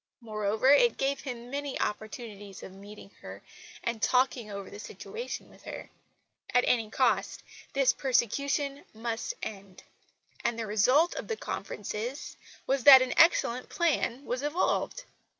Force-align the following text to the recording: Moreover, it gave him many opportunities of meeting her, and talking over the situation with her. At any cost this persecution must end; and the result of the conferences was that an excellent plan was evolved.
Moreover, 0.19 0.67
it 0.71 0.97
gave 0.97 1.19
him 1.19 1.51
many 1.51 1.79
opportunities 1.79 2.63
of 2.63 2.73
meeting 2.73 3.11
her, 3.21 3.43
and 3.83 4.01
talking 4.01 4.49
over 4.49 4.67
the 4.67 4.79
situation 4.79 5.47
with 5.47 5.61
her. 5.65 5.91
At 6.55 6.63
any 6.65 6.89
cost 6.89 7.43
this 7.73 7.93
persecution 7.93 8.83
must 8.95 9.35
end; 9.43 9.83
and 10.43 10.57
the 10.57 10.65
result 10.65 11.13
of 11.13 11.27
the 11.27 11.37
conferences 11.37 12.35
was 12.65 12.83
that 12.85 13.03
an 13.03 13.13
excellent 13.15 13.69
plan 13.69 14.25
was 14.25 14.41
evolved. 14.41 15.03